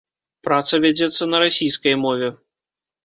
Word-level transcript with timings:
Праца 0.47 0.79
вядзецца 0.87 1.27
на 1.33 1.41
расійскай 1.43 1.95
мове. 2.05 2.33